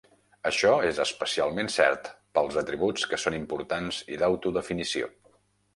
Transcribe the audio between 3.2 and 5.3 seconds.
són importants i d"autodefinició.